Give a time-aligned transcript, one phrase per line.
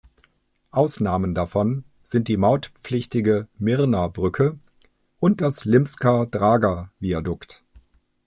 [0.71, 4.57] Ausnahmen davon sind die mautpflichtige Mirna-Brücke
[5.19, 7.63] und das Limska-Draga-Viadukt.